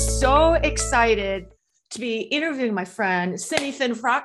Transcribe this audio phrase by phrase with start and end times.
[0.00, 1.46] so excited
[1.90, 4.22] to be interviewing my friend, Cindy Finnefrock.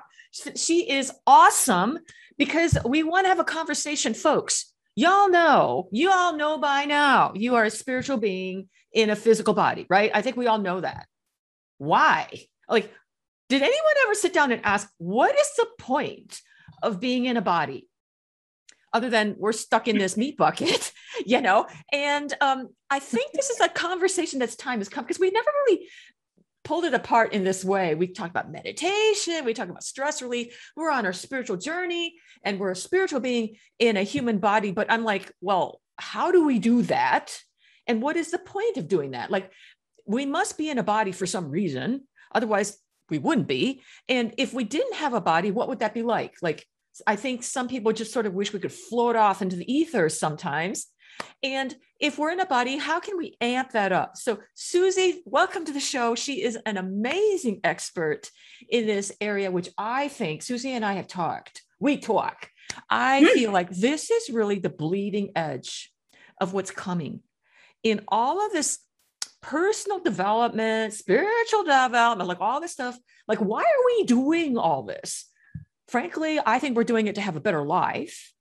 [0.56, 2.00] She is awesome
[2.38, 4.74] because we want to have a conversation, folks.
[4.96, 9.54] Y'all know, you all know by now, you are a spiritual being in a physical
[9.54, 10.12] body, right?
[10.14, 11.08] I think we all know that.
[11.78, 12.30] Why?
[12.70, 12.92] Like,
[13.50, 16.40] did anyone ever sit down and ask, what is the point
[16.82, 17.88] of being in a body?
[18.96, 20.94] Other than we're stuck in this meat bucket,
[21.26, 21.68] you know?
[21.92, 25.50] And um, I think this is a conversation that's time has come because we never
[25.68, 25.90] really
[26.64, 27.94] pulled it apart in this way.
[27.94, 30.72] We talk about meditation, we talk about stress relief.
[30.78, 34.72] We're on our spiritual journey and we're a spiritual being in a human body.
[34.72, 37.38] But I'm like, well, how do we do that?
[37.88, 39.30] And what is the point of doing that?
[39.30, 39.52] Like,
[40.06, 42.08] we must be in a body for some reason.
[42.34, 42.78] Otherwise,
[43.10, 43.82] we wouldn't be.
[44.08, 46.36] And if we didn't have a body, what would that be like?
[46.42, 46.66] Like,
[47.06, 50.10] I think some people just sort of wish we could float off into the ether
[50.10, 50.88] sometimes.
[51.44, 54.18] And if we're in a body, how can we amp that up?
[54.18, 56.16] So, Susie, welcome to the show.
[56.16, 58.30] She is an amazing expert
[58.70, 61.62] in this area, which I think Susie and I have talked.
[61.80, 62.50] We talk.
[62.90, 63.28] I hmm.
[63.28, 65.92] feel like this is really the bleeding edge
[66.42, 67.22] of what's coming
[67.84, 68.80] in all of this
[69.42, 72.98] personal development, spiritual development, like all this stuff.
[73.28, 75.26] Like, why are we doing all this?
[75.88, 78.34] Frankly, I think we're doing it to have a better life,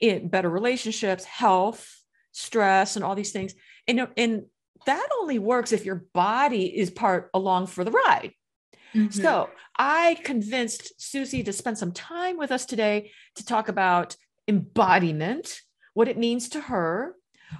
[0.00, 3.54] in better relationships, health, stress, and all these things.
[3.86, 4.44] And, and
[4.86, 8.32] that only works if your body is part along for the ride.
[8.94, 9.10] Mm-hmm.
[9.10, 15.60] So I convinced Susie to spend some time with us today to talk about embodiment,
[15.94, 17.14] what it means to her,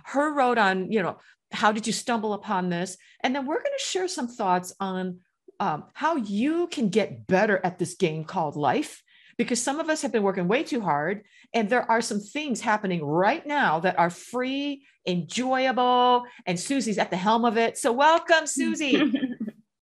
[0.04, 1.18] her road on, you know,
[1.50, 2.96] how did you stumble upon this?
[3.20, 5.20] And then we're going to share some thoughts on
[5.60, 9.02] um, how you can get better at this game called life
[9.38, 11.22] because some of us have been working way too hard
[11.54, 17.10] and there are some things happening right now that are free enjoyable and susie's at
[17.10, 18.98] the helm of it so welcome susie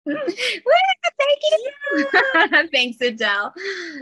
[0.06, 2.64] thank you yeah.
[2.74, 3.54] thanks adele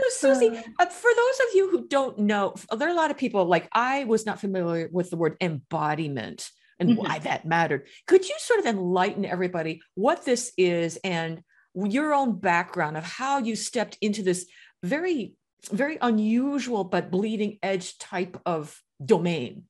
[0.09, 3.11] so, susie uh, uh, for those of you who don't know there are a lot
[3.11, 6.99] of people like i was not familiar with the word embodiment and mm-hmm.
[7.05, 11.43] why that mattered could you sort of enlighten everybody what this is and
[11.75, 14.47] your own background of how you stepped into this
[14.83, 15.35] very
[15.69, 19.65] very unusual but bleeding edge type of domain.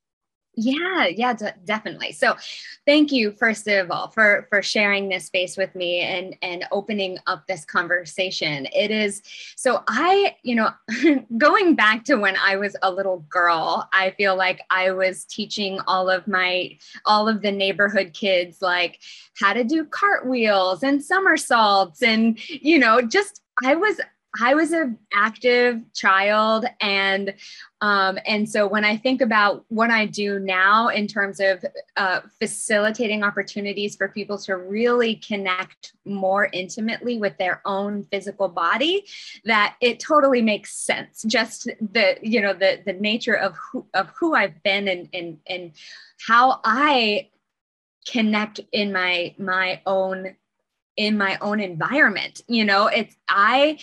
[0.54, 2.12] Yeah yeah d- definitely.
[2.12, 2.36] So
[2.86, 7.18] thank you first of all for for sharing this space with me and and opening
[7.26, 8.68] up this conversation.
[8.74, 9.22] It is
[9.56, 10.72] so i you know
[11.38, 15.80] going back to when i was a little girl i feel like i was teaching
[15.88, 19.00] all of my all of the neighborhood kids like
[19.40, 24.00] how to do cartwheels and somersaults and you know just I was
[24.40, 27.34] I was an active child, and
[27.82, 31.66] um, and so when I think about what I do now in terms of
[31.98, 39.06] uh, facilitating opportunities for people to really connect more intimately with their own physical body,
[39.44, 41.24] that it totally makes sense.
[41.24, 45.40] Just the you know the the nature of who of who I've been and and
[45.48, 45.72] and
[46.26, 47.28] how I
[48.08, 50.36] connect in my my own
[50.98, 53.78] in my own environment you know it's i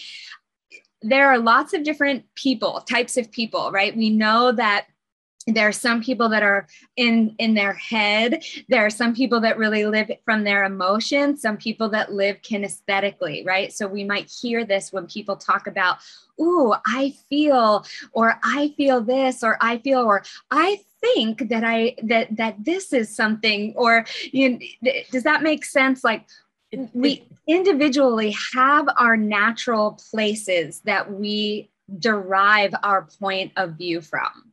[1.03, 3.97] there are lots of different people types of people right?
[3.97, 4.87] We know that
[5.47, 6.67] there are some people that are
[6.97, 8.43] in in their head.
[8.69, 11.41] There are some people that really live from their emotions.
[11.41, 13.73] Some people that live kinesthetically right?
[13.73, 15.99] So we might hear this when people talk about
[16.41, 20.23] ooh i feel or i feel this or i feel or
[20.53, 25.65] i think that i that that this is something or you know, does that make
[25.65, 26.05] sense?
[26.05, 26.27] Like
[26.93, 34.53] we individually have our natural places that we derive our point of view from.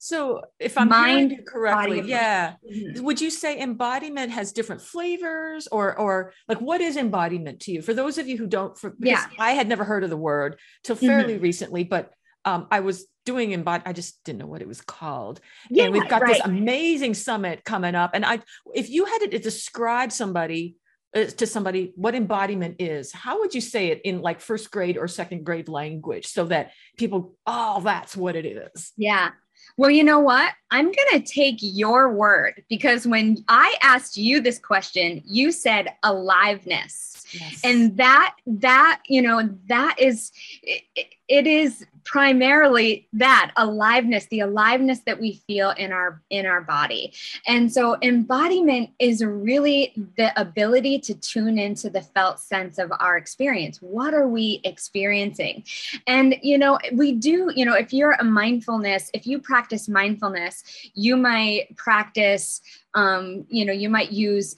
[0.00, 3.02] So, if I'm mind correctly, yeah, mm-hmm.
[3.02, 7.82] would you say embodiment has different flavors, or or like what is embodiment to you?
[7.82, 10.60] For those of you who don't, for, yeah, I had never heard of the word
[10.84, 11.42] till fairly mm-hmm.
[11.42, 12.12] recently, but
[12.44, 13.82] um, I was doing embod.
[13.86, 15.40] I just didn't know what it was called.
[15.68, 16.34] Yeah, and we've got right.
[16.34, 18.38] this amazing summit coming up, and I,
[18.72, 20.76] if you had to describe somebody
[21.16, 24.98] Uh, to somebody what embodiment is how would you say it in like first grade
[24.98, 28.92] or second grade language so that people oh that's what it is.
[28.98, 29.30] Yeah.
[29.78, 30.52] Well you know what?
[30.70, 35.88] I'm going to take your word because when i asked you this question you said
[36.02, 37.24] aliveness.
[37.32, 37.62] Yes.
[37.64, 40.30] and that that you know that is
[40.62, 40.82] it,
[41.28, 47.12] it is primarily that aliveness the aliveness that we feel in our in our body.
[47.46, 53.18] And so embodiment is really the ability to tune into the felt sense of our
[53.18, 53.82] experience.
[53.82, 55.64] What are we experiencing?
[56.06, 60.64] And you know we do you know if you're a mindfulness if you practice mindfulness
[60.94, 62.62] you might practice
[62.94, 64.56] um, you know you might use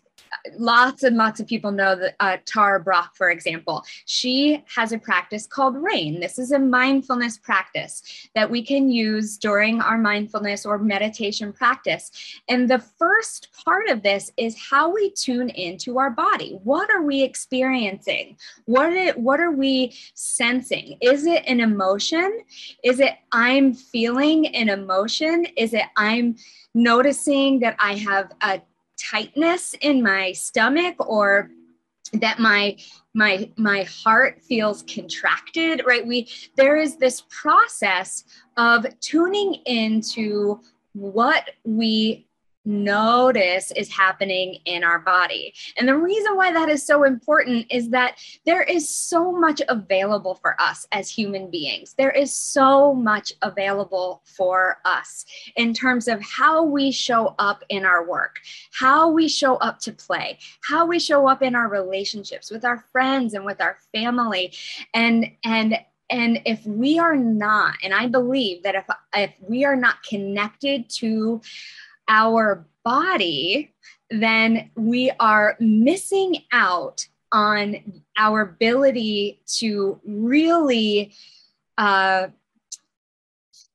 [0.58, 4.98] lots and lots of people know that uh, Tara Brach, for example, she has a
[4.98, 6.20] practice called RAIN.
[6.20, 12.10] This is a mindfulness practice that we can use during our mindfulness or meditation practice.
[12.48, 16.58] And the first part of this is how we tune into our body.
[16.62, 18.36] What are we experiencing?
[18.66, 20.96] What are, what are we sensing?
[21.00, 22.40] Is it an emotion?
[22.84, 25.46] Is it I'm feeling an emotion?
[25.56, 26.36] Is it I'm
[26.74, 28.60] noticing that I have a
[29.00, 31.50] tightness in my stomach or
[32.14, 32.76] that my
[33.14, 36.06] my my heart feels contracted right?
[36.06, 38.24] We there is this process
[38.56, 40.60] of tuning into
[40.92, 42.26] what we
[42.64, 45.54] notice is happening in our body.
[45.78, 50.34] And the reason why that is so important is that there is so much available
[50.34, 51.94] for us as human beings.
[51.96, 55.24] There is so much available for us
[55.56, 58.40] in terms of how we show up in our work,
[58.72, 62.84] how we show up to play, how we show up in our relationships with our
[62.92, 64.52] friends and with our family.
[64.94, 65.78] And and
[66.10, 68.84] and if we are not, and I believe that if
[69.14, 71.40] if we are not connected to
[72.10, 73.72] our body,
[74.10, 81.14] then we are missing out on our ability to really
[81.78, 82.26] uh,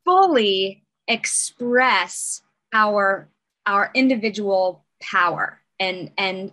[0.03, 2.41] fully express
[2.73, 3.29] our
[3.65, 5.61] our individual power.
[5.79, 6.51] And and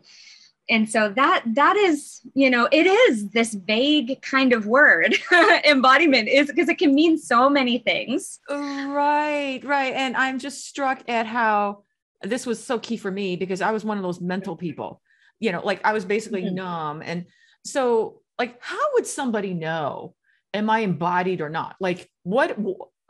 [0.73, 5.15] and so that that is you know it is this vague kind of word
[5.65, 8.41] embodiment is because it can mean so many things.
[8.49, 9.93] Right right.
[9.93, 11.85] And i'm just struck at how
[12.23, 15.03] this was so key for me because i was one of those mental people
[15.41, 16.55] you know like i was basically mm-hmm.
[16.57, 17.03] numb.
[17.05, 17.27] And
[17.65, 20.15] so like how would somebody know
[20.55, 21.77] am i embodied or not?
[21.81, 22.59] Like what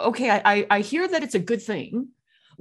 [0.00, 2.08] okay i i hear that it's a good thing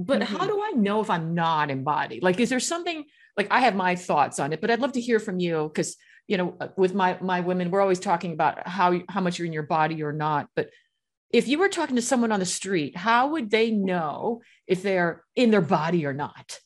[0.03, 0.36] but mm-hmm.
[0.36, 3.06] how do i know if i'm not embodied like is there something
[3.38, 5.98] like I have my thoughts on it, but I'd love to hear from you because
[6.27, 9.45] you know uh, with my my women we're always talking about how how much you're
[9.45, 10.69] in your body or not but
[11.31, 15.24] if you were talking to someone on the street how would they know if they're
[15.36, 16.59] in their body or not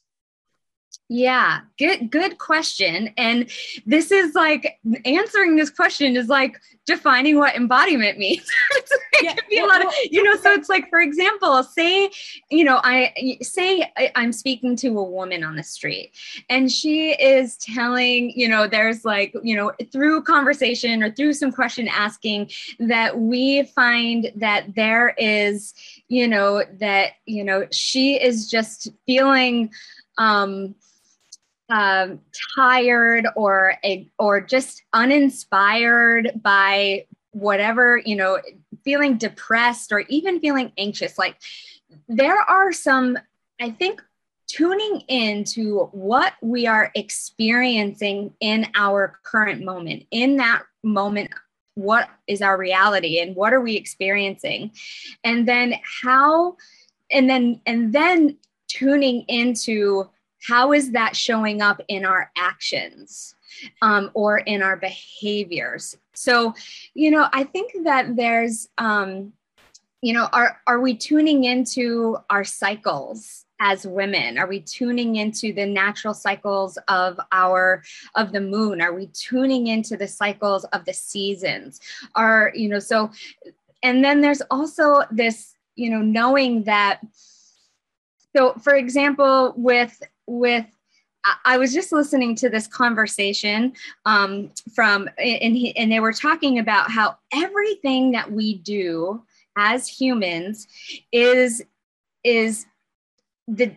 [1.08, 3.14] yeah, good good question.
[3.16, 3.48] And
[3.86, 8.44] this is like answering this question is like defining what embodiment means.
[8.72, 11.62] it yeah, can be well, a lot of, you know, so it's like for example,
[11.62, 12.10] say,
[12.50, 16.12] you know, I say I'm speaking to a woman on the street
[16.50, 21.52] and she is telling, you know, there's like, you know, through conversation or through some
[21.52, 22.50] question asking
[22.80, 25.76] that we find that there is,
[26.08, 29.70] you know, that, you know, she is just feeling
[30.18, 30.74] um
[31.70, 32.20] um,
[32.56, 38.40] tired or a, or just uninspired by whatever you know
[38.84, 41.18] feeling depressed or even feeling anxious.
[41.18, 41.38] Like
[42.08, 43.18] there are some
[43.60, 44.02] i think
[44.48, 50.06] tuning into what we are experiencing in our current moment.
[50.12, 51.32] In that moment
[51.74, 54.72] what is our reality and what are we experiencing?
[55.24, 56.56] And then how
[57.12, 60.10] and then and then tuning into
[60.48, 63.36] how is that showing up in our actions
[63.82, 65.98] um, or in our behaviors?
[66.14, 66.54] So
[66.94, 69.34] you know i think that there's um,
[70.02, 74.38] you know are are we tuning into our cycles as women?
[74.38, 77.84] Are we tuning into the natural cycles of our
[78.16, 78.82] of the moon?
[78.82, 81.80] Are we tuning into the cycles of the seasons?
[82.16, 83.12] Are you know so
[83.84, 87.00] and then there's also this you know knowing that
[88.36, 90.66] so for example with with
[91.44, 93.74] I was just listening to this conversation
[94.06, 99.24] um, from, and, he, and they were talking about how everything that we do
[99.58, 100.68] as humans
[101.12, 101.64] is
[102.24, 102.66] is
[103.48, 103.72] the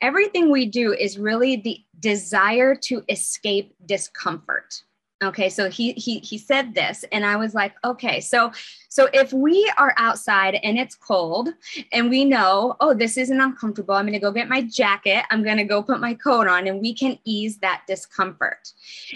[0.00, 4.82] everything we do is really the desire to escape discomfort
[5.22, 8.52] okay so he he he said this and i was like okay so
[8.88, 11.48] so if we are outside and it's cold
[11.92, 15.42] and we know oh this isn't uncomfortable i'm going to go get my jacket i'm
[15.42, 18.72] going to go put my coat on and we can ease that discomfort.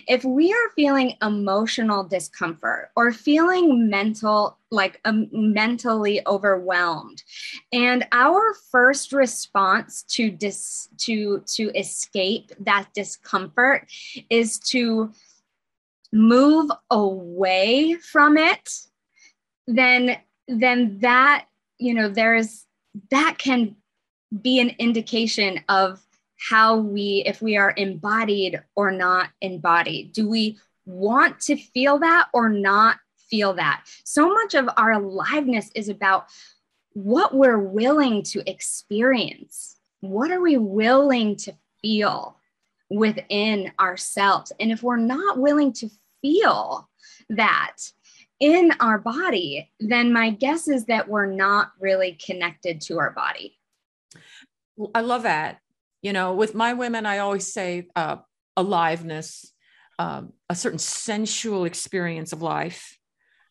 [0.08, 7.22] If we are feeling emotional discomfort or feeling mental like um, mentally overwhelmed
[7.74, 13.86] and our first response to dis to to escape that discomfort
[14.30, 15.12] is to
[16.12, 18.68] move away from it
[19.66, 21.46] then then that
[21.78, 22.66] you know there's
[23.10, 23.76] that can
[24.40, 26.00] be an indication of
[26.38, 30.12] how we if we are embodied or not embodied.
[30.12, 32.96] Do we want to feel that or not
[33.30, 33.84] feel that?
[34.04, 36.26] So much of our aliveness is about
[36.94, 39.76] what we're willing to experience.
[40.00, 42.36] What are we willing to feel
[42.92, 44.52] within ourselves.
[44.60, 45.88] And if we're not willing to
[46.22, 46.88] feel
[47.28, 47.76] that
[48.40, 53.58] in our body, then my guess is that we're not really connected to our body.
[54.94, 55.58] I love that.
[56.02, 58.16] You know, with my women, I always say uh,
[58.56, 59.52] aliveness,
[59.98, 62.98] um, a certain sensual experience of life,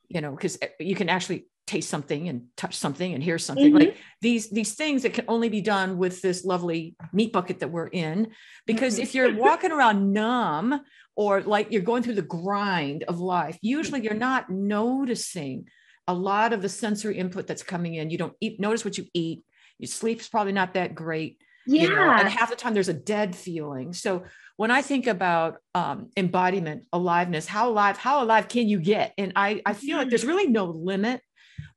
[0.09, 3.67] you know, because eh, you can actually taste something and touch something and hear something
[3.67, 3.77] mm-hmm.
[3.77, 7.71] like these these things that can only be done with this lovely meat bucket that
[7.71, 8.27] we're in.
[8.65, 9.03] Because mm-hmm.
[9.03, 10.81] if you're walking around numb
[11.15, 15.65] or like you're going through the grind of life usually you're not noticing
[16.07, 18.09] a lot of the sensory input that's coming in.
[18.09, 19.41] You don't eat notice what you eat.
[19.79, 21.37] Your sleep's probably not that great
[21.67, 23.93] yeah you know, and half the time there's a dead feeling.
[23.93, 24.23] So
[24.57, 29.13] when i think about um, embodiment aliveness how alive how alive can you get?
[29.17, 31.21] And i i feel like there's really no limit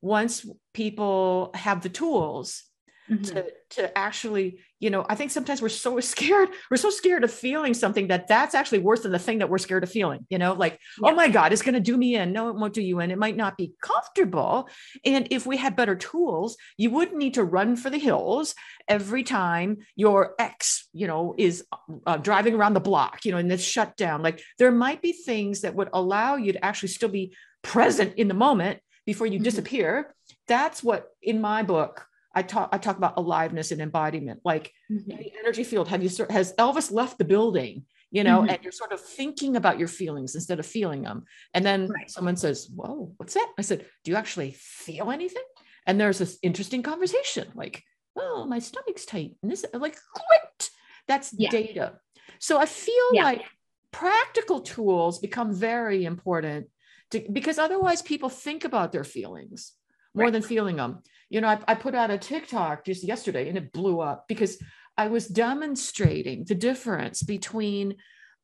[0.05, 2.65] once people have the tools
[3.11, 3.23] mm-hmm.
[3.23, 7.31] to, to actually, you know, I think sometimes we're so scared, we're so scared of
[7.31, 10.37] feeling something that that's actually worse than the thing that we're scared of feeling, you
[10.37, 11.11] know, like, yeah.
[11.11, 12.33] oh my God, it's going to do me in.
[12.33, 13.11] No, it won't do you in.
[13.11, 14.69] It might not be comfortable.
[15.07, 18.55] And if we had better tools, you wouldn't need to run for the hills
[18.87, 21.65] every time your ex, you know, is
[22.07, 24.21] uh, driving around the block, you know, in this shutdown.
[24.21, 28.29] Like there might be things that would allow you to actually still be present in
[28.29, 29.45] the moment before you mm-hmm.
[29.45, 30.15] disappear.
[30.47, 34.41] That's what in my book I talk I talk about aliveness and embodiment.
[34.45, 35.17] Like mm-hmm.
[35.17, 37.85] the energy field, have you has Elvis left the building?
[38.11, 38.51] You know, mm-hmm.
[38.51, 41.25] and you're sort of thinking about your feelings instead of feeling them.
[41.53, 42.09] And then right.
[42.09, 43.53] someone says, Whoa, what's that?
[43.59, 45.43] I said, Do you actually feel anything?
[45.87, 47.83] And there's this interesting conversation, like,
[48.17, 49.37] oh, my stomach's tight.
[49.43, 50.71] And this like great.
[51.09, 51.51] That's yeah.
[51.51, 51.95] data.
[52.39, 53.25] So I feel yeah.
[53.25, 53.43] like
[53.91, 56.69] practical tools become very important
[57.14, 59.73] to, because otherwise people think about their feelings
[60.14, 60.33] more right.
[60.33, 60.99] than feeling them.
[61.30, 64.59] You know, I, I put out a TikTok just yesterday and it blew up because
[64.97, 67.97] I was demonstrating the difference between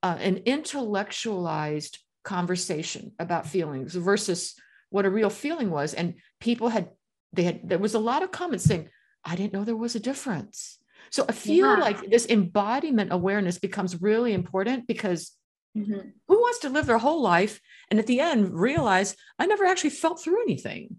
[0.03, 4.55] uh, an intellectualized conversation about feelings versus
[4.91, 5.95] what a real feeling was.
[5.95, 6.91] And people had,
[7.33, 8.89] they had, there was a lot of comments saying,
[9.25, 10.79] I didn't know there was a difference.
[11.11, 11.77] So I feel yeah.
[11.77, 15.37] like this embodiment awareness becomes really important because
[15.77, 16.01] Mm-hmm.
[16.29, 19.91] Who wants to live their whole life and at the end realize I never actually
[19.91, 20.97] felt through anything?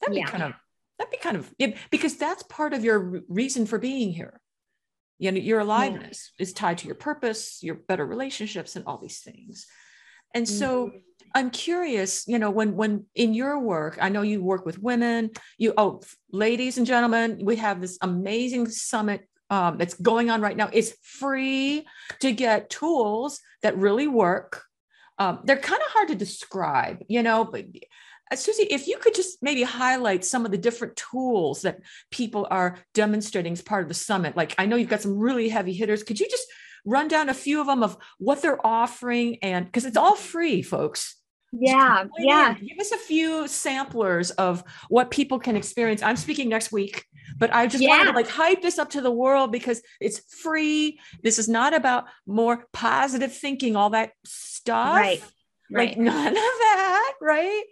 [0.00, 0.26] That'd be yeah.
[0.26, 0.52] kind of
[0.98, 4.40] that'd be kind of yeah, because that's part of your reason for being here.
[5.18, 6.42] You know, your aliveness yeah.
[6.42, 9.66] is tied to your purpose, your better relationships, and all these things.
[10.34, 10.58] And mm-hmm.
[10.58, 10.92] so
[11.34, 15.30] I'm curious, you know, when when in your work, I know you work with women.
[15.58, 16.00] You oh,
[16.32, 20.70] ladies and gentlemen, we have this amazing summit um, that's going on right now.
[20.72, 21.86] It's free
[22.20, 24.62] to get tools that really work.
[25.18, 27.66] Um, they're kind of hard to describe, you know, but
[28.30, 32.46] uh, Susie, if you could just maybe highlight some of the different tools that people
[32.50, 34.36] are demonstrating as part of the summit.
[34.36, 36.02] Like I know you've got some really heavy hitters.
[36.02, 36.46] Could you just
[36.84, 40.62] run down a few of them of what they're offering and because it's all free,
[40.62, 41.16] folks.
[41.52, 42.54] Yeah, yeah.
[42.54, 46.02] Give us a few samplers of what people can experience.
[46.02, 47.06] I'm speaking next week,
[47.36, 47.90] but I just yeah.
[47.90, 50.98] wanted to like hype this up to the world because it's free.
[51.22, 54.96] This is not about more positive thinking, all that stuff.
[54.96, 55.22] Right.
[55.70, 55.98] Like right.
[55.98, 57.64] none of that, right?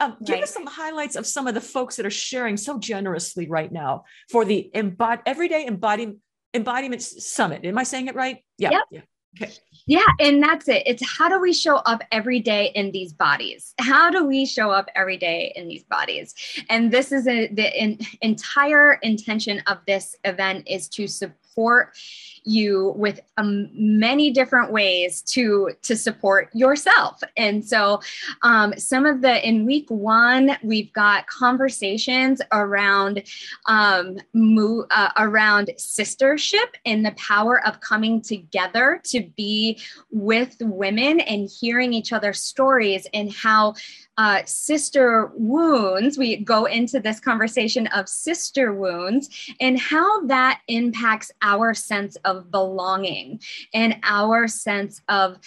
[0.00, 0.42] Um, give right.
[0.42, 4.04] us some highlights of some of the folks that are sharing so generously right now
[4.30, 6.18] for the embod- everyday embodiment
[6.52, 7.64] embodiment summit.
[7.64, 8.38] Am I saying it right?
[8.58, 8.70] Yeah.
[8.70, 8.82] Yep.
[8.90, 9.00] Yeah.
[9.42, 9.52] Okay.
[9.86, 10.82] Yeah, and that's it.
[10.86, 13.74] It's how do we show up every day in these bodies?
[13.80, 16.34] How do we show up every day in these bodies?
[16.70, 21.96] And this is a, the in, entire intention of this event is to support
[22.44, 27.22] you with um, many different ways to to support yourself.
[27.36, 28.00] And so
[28.42, 33.22] um, some of the in week one we've got conversations around
[33.66, 41.20] um, mo- uh, around sistership and the power of coming together to be with women
[41.20, 43.74] and hearing each other's stories and how
[44.16, 49.28] uh, sister wounds, we go into this conversation of sister wounds
[49.60, 53.40] and how that impacts our sense of belonging
[53.72, 55.38] and our sense of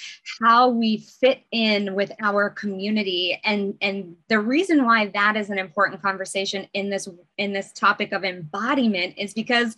[0.41, 3.39] how we fit in with our community.
[3.43, 8.11] And, and the reason why that is an important conversation in this in this topic
[8.13, 9.75] of embodiment is because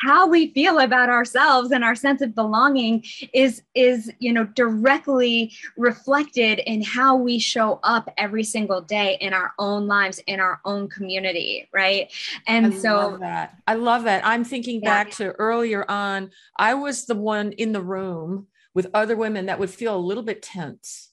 [0.00, 5.52] how we feel about ourselves and our sense of belonging is is you know directly
[5.76, 10.60] reflected in how we show up every single day in our own lives in our
[10.64, 12.12] own community right?
[12.46, 13.56] And I so love that.
[13.66, 14.24] I love that.
[14.24, 15.04] I'm thinking yeah.
[15.04, 19.58] back to earlier on i was the one in the room with other women that
[19.58, 21.10] would feel a little bit tense.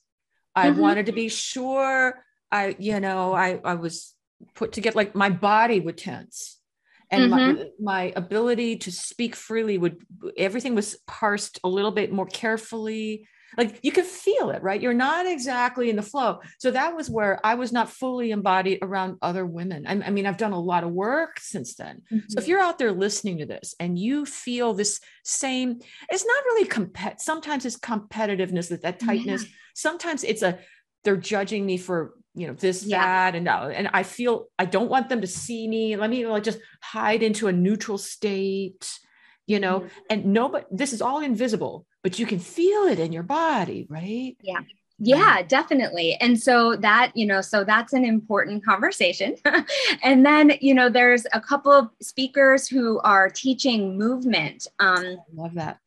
[0.56, 0.80] I mm-hmm.
[0.80, 4.13] wanted to be sure i you know i i was
[4.54, 6.60] put together like my body would tense
[7.15, 7.63] and mm-hmm.
[7.84, 9.98] my, my ability to speak freely would
[10.38, 14.93] everything was parsed a little bit more carefully like you could feel it right you're
[14.93, 19.17] not exactly in the flow so that was where i was not fully embodied around
[19.22, 22.19] other women i, I mean i've done a lot of work since then mm-hmm.
[22.27, 22.51] so if mm-hmm.
[22.51, 25.79] you're out there listening to this and you feel this same
[26.10, 29.50] it's not really compet sometimes it's competitiveness that that tightness yeah.
[29.74, 30.60] sometimes it's a
[31.03, 33.32] they're judging me for you know this yeah.
[33.32, 35.96] that and uh, and i feel i don't want them to see me.
[35.96, 39.00] Let me like just hide into a neutral state
[39.48, 39.82] you know?
[39.82, 39.98] Mm-hmm.
[40.10, 44.36] and nobody this is all invisible but you can feel it in your body right?
[44.42, 44.60] Yeah.
[44.98, 45.42] Yeah.
[45.42, 46.15] Definitely.
[46.22, 49.36] And so that you know so that's an important conversation.
[50.04, 55.18] And then you know there's a couple of speakers who are teaching movement um I
[55.34, 55.80] love that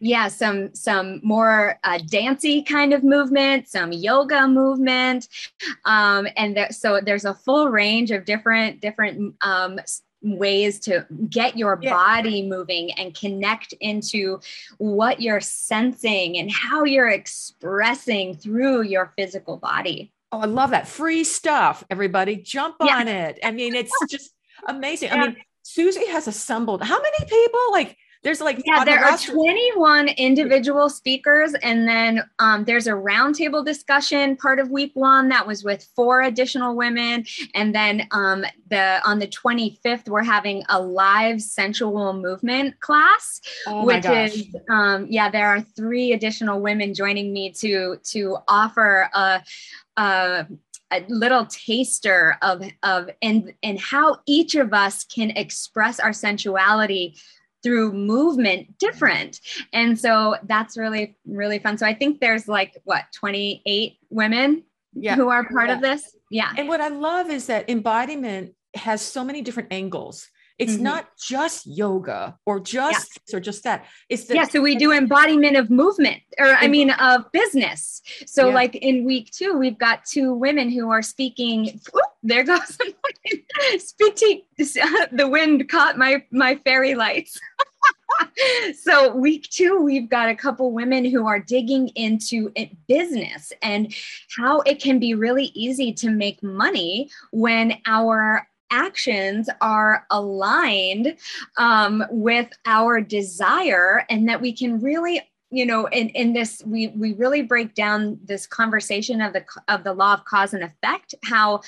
[0.00, 5.28] yeah some some more uh, dancey kind of movement some yoga movement.
[5.84, 9.80] Um, and th- so there's a full range of different different um,
[10.22, 11.92] ways to get your yeah.
[11.92, 14.40] body moving and connect into
[14.78, 20.12] what you're sensing and how you're expressing through your physical body.
[20.32, 20.88] Oh i love that.
[20.88, 22.36] Free stuff everybody.
[22.36, 22.96] Jump yeah.
[22.96, 23.38] on it.
[23.42, 24.32] I mean it's just
[24.66, 25.08] amazing.
[25.08, 25.16] Yeah.
[25.16, 27.60] i mean susie has assembled how many people?
[27.72, 32.92] Like there's like yeah, there the are 21 individual speakers, and then um, there's a
[32.92, 38.44] roundtable discussion part of week one that was with four additional women, and then um,
[38.70, 45.06] the on the 25th we're having a live sensual movement class, oh which is um,
[45.10, 49.42] yeah, there are three additional women joining me to to offer a.
[49.96, 50.46] a
[50.90, 57.16] a little taster of of and and how each of us can express our sensuality
[57.64, 59.40] through movement different.
[59.72, 61.78] And so that's really, really fun.
[61.78, 65.16] So I think there's like what, 28 women yeah.
[65.16, 65.74] who are part yeah.
[65.74, 66.16] of this.
[66.30, 66.52] Yeah.
[66.56, 70.28] And what I love is that embodiment has so many different angles.
[70.58, 70.84] It's mm-hmm.
[70.84, 73.36] not just yoga or just yeah.
[73.36, 73.86] or just that.
[74.08, 74.44] It's the, yeah.
[74.44, 78.02] So we do embodiment of movement, or I mean of business.
[78.26, 78.54] So yeah.
[78.54, 81.80] like in week two, we've got two women who are speaking.
[82.22, 82.78] there goes
[83.78, 84.42] speaking.
[85.12, 87.38] The wind caught my my fairy lights.
[88.80, 92.52] so week two we've got a couple women who are digging into
[92.88, 93.92] business and
[94.36, 101.16] how it can be really easy to make money when our actions are aligned
[101.58, 106.88] um, with our desire and that we can really you know in, in this we
[106.88, 111.14] we really break down this conversation of the of the law of cause and effect
[111.22, 111.60] how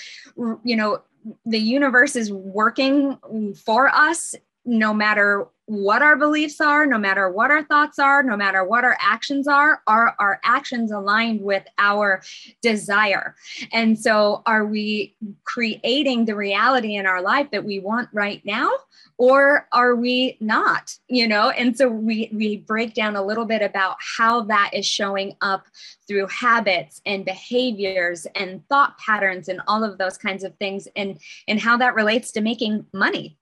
[0.64, 1.00] you know
[1.44, 3.16] the universe is working
[3.54, 8.36] for us no matter what our beliefs are, no matter what our thoughts are, no
[8.36, 12.22] matter what our actions are, are our actions aligned with our
[12.62, 13.34] desire?
[13.72, 18.70] And so, are we creating the reality in our life that we want right now?
[19.18, 20.94] Or are we not?
[21.08, 24.86] You know, and so we we break down a little bit about how that is
[24.86, 25.66] showing up
[26.06, 31.18] through habits and behaviors and thought patterns and all of those kinds of things and
[31.48, 33.36] and how that relates to making money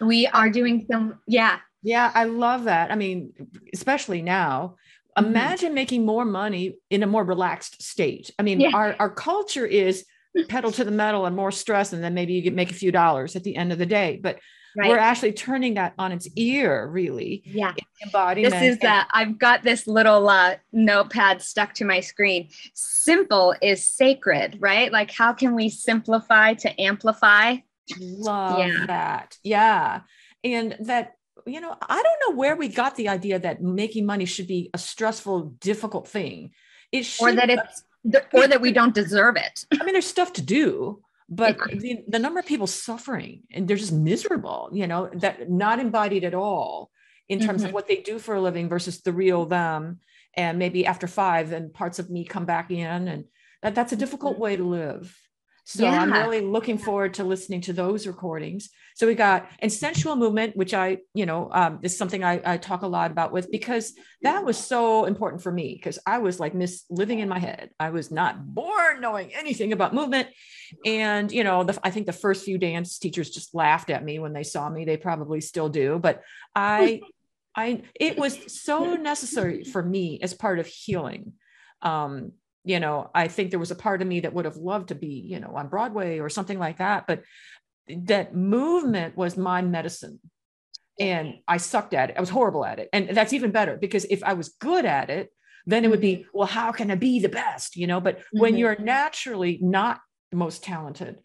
[0.00, 1.58] we are doing some yeah.
[1.82, 2.90] Yeah i love that.
[2.90, 3.32] I mean
[3.72, 4.76] especially now.
[5.18, 5.26] Mm-hmm.
[5.26, 8.30] imagine making more money in a more relaxed state.
[8.38, 8.70] I mean yeah.
[8.72, 10.04] our, our culture is
[10.48, 13.34] pedal to the metal and more stress and then maybe you make a few dollars
[13.34, 14.20] at the end of the day.
[14.22, 14.38] But
[14.76, 14.88] right.
[14.88, 17.42] we're actually turning that on its ear really.
[17.44, 17.74] Yeah.
[18.04, 22.48] Embodiment this is that uh, i've got this little uh, notepad stuck to my screen.
[22.74, 24.92] Simple is sacred right?
[24.92, 27.56] Like how can we simplify to amplify
[27.98, 28.86] Love yeah.
[28.86, 29.36] that.
[29.42, 30.00] Yeah.
[30.44, 31.12] And that,
[31.46, 34.70] you know, I don't know where we got the idea that making money should be
[34.74, 36.50] a stressful, difficult thing.
[36.92, 37.84] It should, or that it's,
[38.32, 39.64] or that we don't deserve it.
[39.80, 43.76] I mean, there's stuff to do, but the, the number of people suffering and they're
[43.76, 46.90] just miserable, you know, that not embodied at all
[47.28, 47.68] in terms mm-hmm.
[47.68, 50.00] of what they do for a living versus the real them.
[50.34, 53.08] And maybe after five, then parts of me come back in.
[53.08, 53.24] And
[53.62, 54.42] that, that's a difficult mm-hmm.
[54.42, 55.16] way to live.
[55.64, 56.00] So yeah.
[56.00, 58.70] I'm really looking forward to listening to those recordings.
[58.94, 62.56] So we got and sensual movement, which I, you know, um, is something I, I
[62.56, 66.40] talk a lot about with because that was so important for me because I was
[66.40, 67.70] like miss living in my head.
[67.78, 70.28] I was not born knowing anything about movement,
[70.84, 74.18] and you know, the, I think the first few dance teachers just laughed at me
[74.18, 74.84] when they saw me.
[74.84, 76.22] They probably still do, but
[76.54, 77.00] I,
[77.54, 81.32] I, it was so necessary for me as part of healing.
[81.82, 82.32] Um,
[82.70, 84.94] you know i think there was a part of me that would have loved to
[84.94, 87.22] be you know on broadway or something like that but
[87.88, 90.20] that movement was my medicine
[91.00, 94.04] and i sucked at it i was horrible at it and that's even better because
[94.04, 95.30] if i was good at it
[95.66, 96.38] then it would be mm-hmm.
[96.38, 98.40] well how can i be the best you know but mm-hmm.
[98.40, 101.18] when you're naturally not the most talented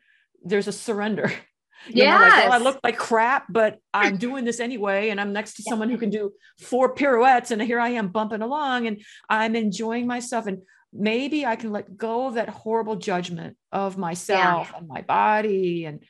[0.43, 1.31] there's a surrender
[1.89, 5.09] Yeah, like, well, I look like crap, but I'm doing this anyway.
[5.09, 7.51] And I'm next to someone who can do four pirouettes.
[7.51, 10.47] And here I am bumping along and I'm enjoying myself.
[10.47, 10.59] And
[10.95, 14.77] maybe I can let go of that horrible judgment of myself yeah.
[14.77, 15.85] and my body.
[15.85, 16.03] And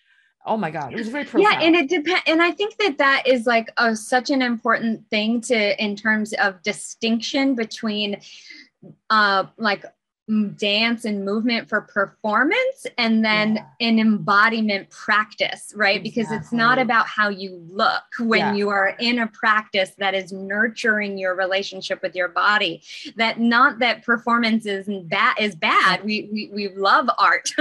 [0.45, 1.53] oh my God, it was very profound.
[1.53, 1.65] Yeah.
[1.65, 2.21] And it depends.
[2.27, 6.33] And I think that that is like a, such an important thing to, in terms
[6.33, 8.21] of distinction between
[9.09, 9.85] uh, like
[10.55, 13.87] dance and movement for performance and then yeah.
[13.87, 16.09] an embodiment practice right exactly.
[16.09, 18.53] because it's not about how you look when yeah.
[18.55, 22.81] you are in a practice that is nurturing your relationship with your body
[23.15, 27.51] that not that performance is bad is bad we we, we love art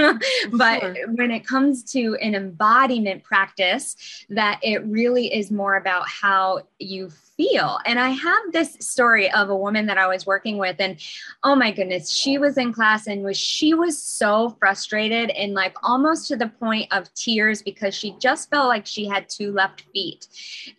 [0.53, 0.95] but sure.
[1.13, 7.11] when it comes to an embodiment practice that it really is more about how you
[7.37, 7.79] feel.
[7.85, 10.97] And I have this story of a woman that I was working with, and
[11.43, 15.75] oh my goodness, she was in class and was she was so frustrated and like
[15.83, 19.81] almost to the point of tears because she just felt like she had two left
[19.93, 20.27] feet.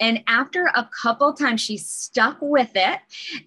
[0.01, 3.01] And after a couple times, she stuck with it,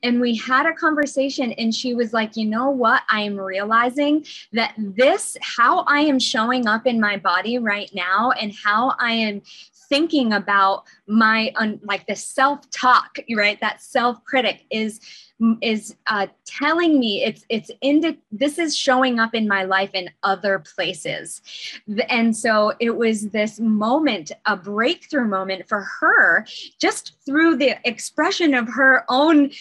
[0.03, 3.03] and we had a conversation, and she was like, you know what?
[3.09, 8.31] I am realizing that this, how I am showing up in my body right now,
[8.31, 9.41] and how I am
[9.89, 15.01] thinking about my un, like the self talk right that self critic is
[15.61, 20.09] is uh, telling me it's it's into this is showing up in my life in
[20.23, 21.41] other places.
[22.09, 26.45] And so it was this moment a breakthrough moment for her
[26.79, 29.51] just through the expression of her own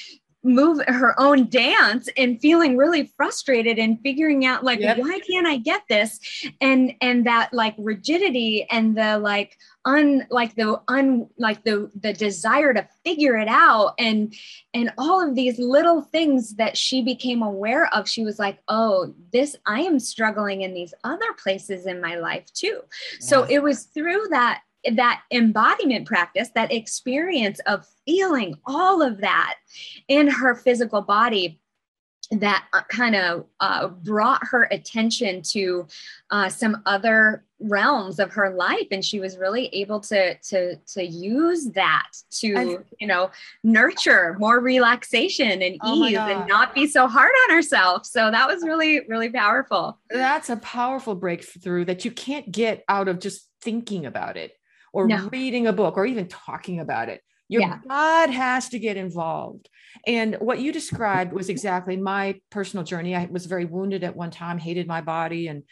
[0.49, 4.99] move her own dance and feeling really frustrated and figuring out like yep.
[4.99, 6.19] why can't i get this
[6.61, 12.13] and and that like rigidity and the like un like the un like the the
[12.13, 14.35] desire to figure it out and
[14.75, 19.13] and all of these little things that she became aware of she was like oh
[19.33, 22.81] this i am struggling in these other places in my life too
[23.13, 23.29] yes.
[23.29, 24.63] so it was through that
[24.95, 29.57] that embodiment practice, that experience of feeling all of that
[30.09, 31.61] in her physical body
[32.31, 35.87] that uh, kind of uh, brought her attention to
[36.31, 38.87] uh, some other realms of her life.
[38.91, 43.31] And she was really able to to to use that to I've, you know
[43.65, 48.07] nurture more relaxation and oh ease and not be so hard on herself.
[48.07, 49.99] So that was really really powerful.
[50.11, 54.58] That's a powerful breakthrough that you can't get out of just thinking about it
[54.99, 55.29] or no.
[55.31, 57.23] reading a book or even talking about it.
[57.49, 57.79] Your yeah.
[57.89, 59.69] God has to get involved.
[60.07, 63.15] And what you described was exactly my personal journey.
[63.15, 65.63] I was very wounded at one time, hated my body and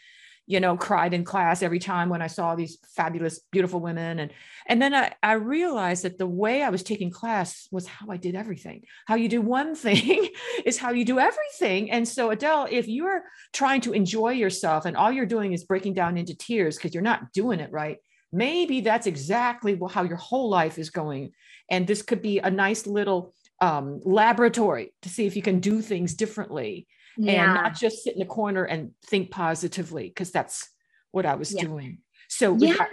[0.49, 4.31] you know cried in class every time when i saw these fabulous beautiful women and
[4.65, 8.15] and then I, I realized that the way i was taking class was how i
[8.15, 10.29] did everything how you do one thing
[10.63, 14.95] is how you do everything and so adele if you're trying to enjoy yourself and
[14.95, 17.97] all you're doing is breaking down into tears because you're not doing it right
[18.31, 21.31] maybe that's exactly how your whole life is going.
[21.69, 25.81] And this could be a nice little um, laboratory to see if you can do
[25.81, 26.87] things differently
[27.17, 27.43] yeah.
[27.43, 30.69] and not just sit in the corner and think positively, because that's
[31.11, 31.63] what I was yeah.
[31.63, 31.99] doing.
[32.29, 32.85] So we yeah.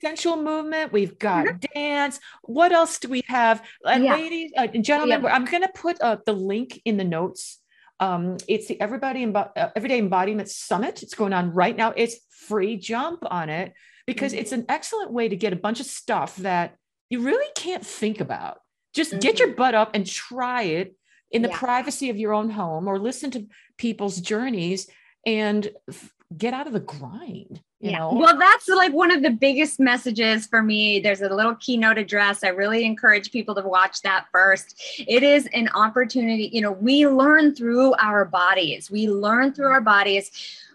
[0.00, 1.58] sensual movement, we've got mm-hmm.
[1.74, 2.20] dance.
[2.42, 3.62] What else do we have?
[3.84, 4.14] And yeah.
[4.14, 7.60] ladies uh, and gentlemen, I'm going to put uh, the link in the notes.
[8.00, 11.02] Um, it's the Everybody Embo- uh, Everyday Embodiment Summit.
[11.02, 11.92] It's going on right now.
[11.96, 12.16] It's
[12.46, 12.76] free.
[12.76, 13.72] Jump on it
[14.06, 14.40] because mm-hmm.
[14.40, 16.76] it's an excellent way to get a bunch of stuff that
[17.10, 18.58] you really can't think about.
[18.94, 19.56] Just get your mm-hmm.
[19.56, 20.94] butt up and try it
[21.30, 21.58] in the yeah.
[21.58, 23.46] privacy of your own home or listen to
[23.78, 24.88] people's journeys
[25.26, 27.98] and f- get out of the grind you yeah.
[27.98, 31.98] know well that's like one of the biggest messages for me there's a little keynote
[31.98, 36.72] address i really encourage people to watch that first it is an opportunity you know
[36.72, 40.30] we learn through our bodies we learn through our bodies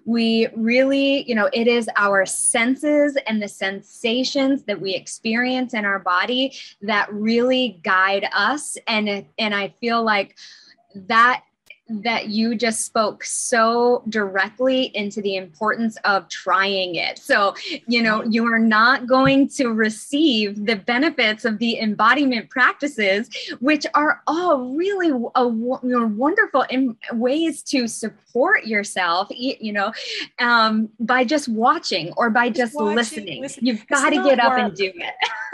[0.08, 5.84] we really, you know, it is our senses and the sensations that we experience in
[5.84, 8.78] our body that really guide us.
[8.88, 10.38] And, and I feel like
[10.96, 11.44] that
[11.90, 17.18] that you just spoke so directly into the importance of trying it.
[17.18, 17.56] So,
[17.88, 23.86] you know, you are not going to receive the benefits of the embodiment practices, which
[23.94, 29.94] are all really a, you know, wonderful in ways to support yourself, you know,
[30.40, 33.42] um, by just watching or by just, just watching, listening.
[33.42, 34.60] Listen, You've got to get up work.
[34.60, 35.14] and do it.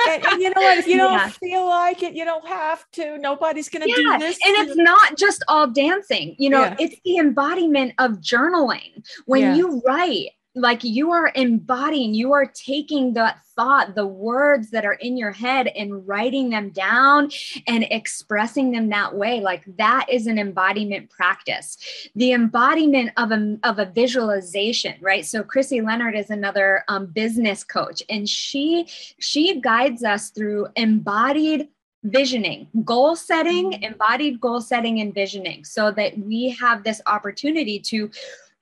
[0.10, 0.78] and, and, you know what?
[0.80, 3.18] If you don't feel like it, you don't have to.
[3.18, 4.18] Nobody's going to yeah.
[4.18, 4.40] do this.
[4.46, 6.76] And it's not just all dancing you know yeah.
[6.80, 9.56] it's the embodiment of journaling when yeah.
[9.56, 14.94] you write like you are embodying you are taking that thought the words that are
[14.94, 17.30] in your head and writing them down
[17.68, 21.78] and expressing them that way like that is an embodiment practice
[22.16, 27.64] the embodiment of a, of a visualization right so chrissy leonard is another um, business
[27.64, 28.88] coach and she
[29.20, 31.68] she guides us through embodied
[32.04, 33.84] visioning, goal setting, mm-hmm.
[33.84, 38.10] embodied goal setting and visioning so that we have this opportunity to,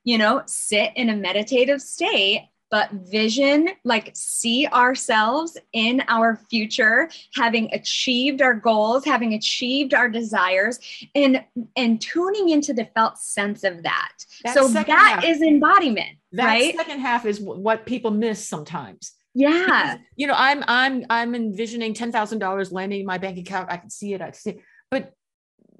[0.04, 7.10] you know, sit in a meditative state but vision like see ourselves in our future
[7.36, 10.80] having achieved our goals having achieved our desires
[11.14, 11.44] and
[11.76, 16.46] and tuning into the felt sense of that, that so that half, is embodiment that
[16.46, 16.76] right?
[16.76, 19.98] second half is what people miss sometimes yeah.
[20.16, 23.72] you know, I'm I'm I'm envisioning ten thousand dollars landing in my bank account.
[23.72, 24.22] I can see it.
[24.22, 24.60] I can see it.
[24.90, 25.14] But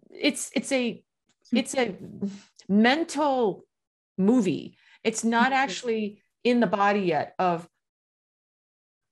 [0.10, 1.04] it's it's a
[1.54, 1.96] it's a
[2.70, 3.66] mental
[4.18, 4.78] movie.
[5.04, 5.54] It's not mm-hmm.
[5.54, 7.68] actually in the body yet of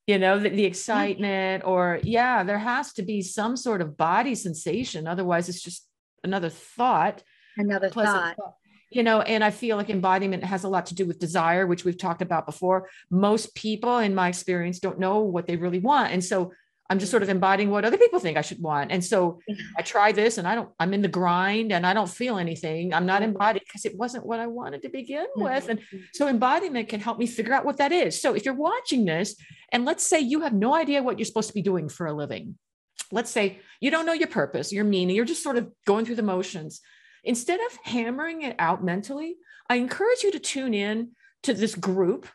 [0.07, 4.33] you know the, the excitement or yeah there has to be some sort of body
[4.33, 5.85] sensation otherwise it's just
[6.23, 7.21] another thought
[7.57, 8.35] another thought.
[8.35, 8.55] thought
[8.89, 11.85] you know and i feel like embodiment has a lot to do with desire which
[11.85, 12.89] we've talked about before.
[13.09, 16.11] Most people in my experience don't know what they really want.
[16.11, 16.51] And so
[16.89, 18.91] i'm just sort of embodying what other people think i should want.
[18.91, 19.39] And so
[19.77, 22.93] i try this and i don't i'm in the grind and i don't feel anything.
[22.93, 23.31] I'm not mm-hmm.
[23.31, 25.43] embodied because it wasn't what i wanted to begin mm-hmm.
[25.43, 25.69] with.
[25.69, 25.79] And
[26.13, 28.21] so embodiment can help me figure out what that is.
[28.21, 29.35] So if you're watching this
[29.71, 32.13] and let's say you have no idea what you're supposed to be doing for a
[32.13, 32.57] living.
[33.11, 36.15] Let's say you don't know your purpose your meaning you're just sort of going through
[36.15, 36.81] the motions
[37.23, 39.37] Instead of hammering it out mentally,
[39.69, 41.11] I encourage you to tune in
[41.43, 42.27] to this group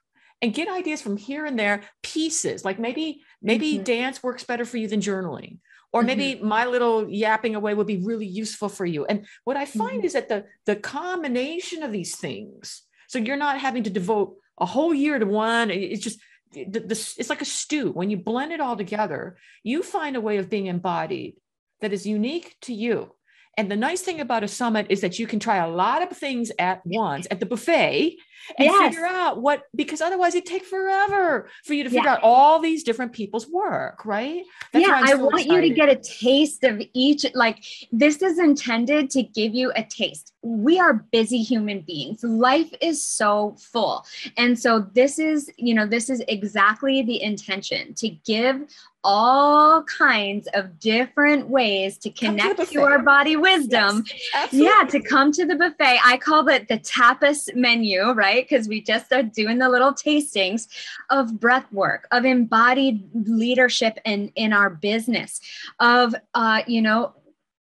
[0.44, 3.84] and get ideas from here and there pieces like maybe maybe mm-hmm.
[3.84, 5.58] dance works better for you than journaling
[5.92, 6.48] or maybe mm-hmm.
[6.48, 10.06] my little yapping away would be really useful for you and what i find mm-hmm.
[10.06, 14.66] is that the the combination of these things so you're not having to devote a
[14.66, 16.20] whole year to one it's just
[16.52, 20.20] the, the, it's like a stew when you blend it all together you find a
[20.20, 21.36] way of being embodied
[21.80, 23.12] that is unique to you
[23.56, 26.16] and the nice thing about a summit is that you can try a lot of
[26.16, 28.16] things at once at the buffet
[28.58, 28.94] and yes.
[28.94, 32.14] figure out what because otherwise it'd take forever for you to figure yeah.
[32.14, 34.42] out all these different people's work, right?
[34.72, 35.54] That's yeah, I want excited.
[35.54, 37.24] you to get a taste of each.
[37.34, 40.32] Like this is intended to give you a taste.
[40.42, 42.22] We are busy human beings.
[42.22, 44.04] Life is so full.
[44.36, 48.62] And so this is, you know, this is exactly the intention to give
[49.04, 54.02] all kinds of different ways to connect to, to our body wisdom.
[54.32, 56.00] Yes, yeah, to come to the buffet.
[56.04, 58.48] I call it the tapas menu, right?
[58.48, 60.68] Because we just are doing the little tastings
[61.10, 65.40] of breath work, of embodied leadership in, in our business,
[65.78, 67.14] of, uh, you know,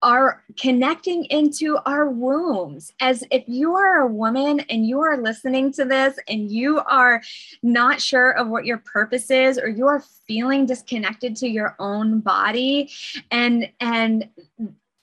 [0.05, 2.93] are connecting into our wombs.
[2.99, 7.23] As if you are a woman and you are listening to this and you are
[7.63, 12.19] not sure of what your purpose is, or you are feeling disconnected to your own
[12.19, 12.91] body,
[13.31, 14.29] and and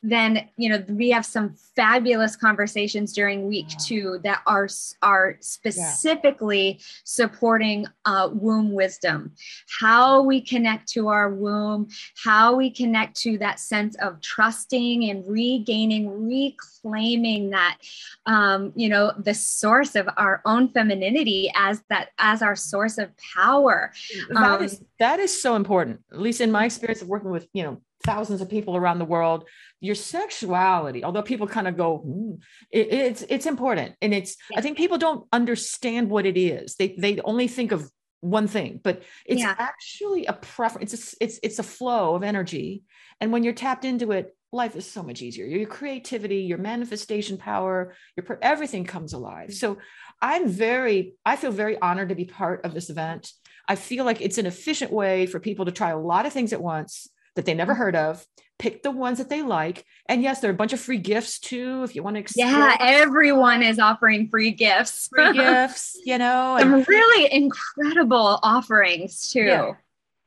[0.03, 4.69] then you know we have some fabulous conversations during week two that are
[5.03, 6.85] are specifically yeah.
[7.05, 9.33] supporting uh, womb wisdom.
[9.81, 11.89] How we connect to our womb
[12.23, 17.79] how we connect to that sense of trusting and regaining reclaiming that
[18.27, 23.11] um, you know the source of our own femininity as that as our source of
[23.35, 23.93] power.
[24.31, 27.47] That um, is that is so important at least in my experience of working with
[27.53, 29.49] you know thousands of people around the world
[29.81, 32.39] your sexuality although people kind of go mm,
[32.71, 33.95] it, it's it's important.
[34.01, 36.77] And it's i think people don't understand what it is.
[36.77, 39.57] They they only think of one thing but it's yeah.
[39.59, 42.83] actually a preference it's a, it's it's a flow of energy.
[43.21, 45.47] And when you're tapped into it life is so much easier.
[45.47, 49.53] Your creativity your manifestation power your everything comes alive.
[49.53, 49.79] So
[50.21, 53.33] i'm very i feel very honored to be part of this event.
[53.69, 56.53] I feel like it's an efficient way for people to try a lot of things
[56.53, 58.27] at once that they never heard of
[58.59, 61.41] pick the ones that they like and yes there are a bunch of free gifts
[61.41, 62.47] too if you want to explore.
[62.47, 69.31] yeah everyone is offering free gifts free gifts you know some and, really incredible offerings
[69.31, 69.73] too yeah.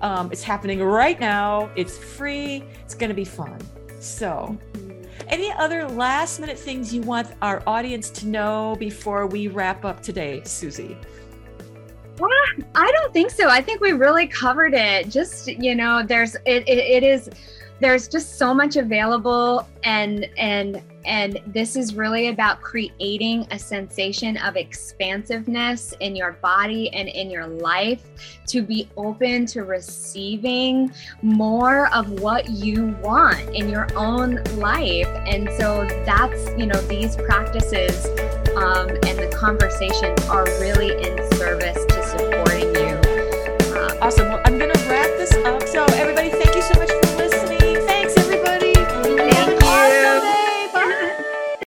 [0.00, 1.70] Um, it's happening right now.
[1.74, 2.62] It's free.
[2.84, 3.58] It's going to be fun.
[3.98, 4.58] So
[5.28, 10.02] any other last minute things you want our audience to know before we wrap up
[10.02, 10.96] today susie?
[12.74, 13.48] I don't think so.
[13.48, 15.10] I think we really covered it.
[15.10, 17.28] Just, you know, there's it, it, it is
[17.80, 24.36] there's just so much available and and and this is really about creating a sensation
[24.38, 28.02] of expansiveness in your body and in your life
[28.48, 30.92] to be open to receiving
[31.22, 35.08] more of what you want in your own life.
[35.26, 38.06] And so that's, you know, these practices
[38.56, 42.96] um, and the conversations are really in service to supporting you.
[43.76, 44.28] Um, awesome.
[44.28, 45.62] Well, I'm going to wrap this up.
[45.68, 47.76] So, everybody, thank you so much for listening.
[47.86, 48.72] Thanks, everybody.
[48.74, 49.66] Thank you.
[49.66, 50.15] Awesome.